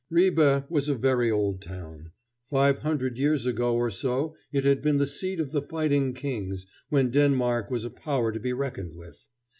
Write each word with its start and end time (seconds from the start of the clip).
Ribe 0.09 0.65
was 0.67 0.89
a 0.89 0.95
very 0.95 1.29
old 1.29 1.61
town. 1.61 2.09
Five 2.49 2.79
hundred 2.79 3.19
years 3.19 3.45
ago 3.45 3.75
or 3.75 3.91
so 3.91 4.35
it 4.51 4.63
had 4.63 4.81
been 4.81 4.97
the 4.97 5.05
seat 5.05 5.39
of 5.39 5.51
the 5.51 5.61
fighting 5.61 6.15
kings, 6.15 6.65
when 6.89 7.11
Denmark 7.11 7.69
was 7.69 7.85
a 7.85 7.91
power 7.91 8.31
to 8.31 8.39
be 8.39 8.51
reckoned 8.51 8.95
with. 8.95 9.27